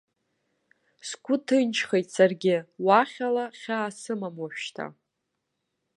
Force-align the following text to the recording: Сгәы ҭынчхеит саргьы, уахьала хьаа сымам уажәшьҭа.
Сгәы 1.07 1.35
ҭынчхеит 1.45 2.07
саргьы, 2.15 2.55
уахьала 2.85 3.45
хьаа 3.59 3.89
сымам 3.99 4.35
уажәшьҭа. 4.41 4.85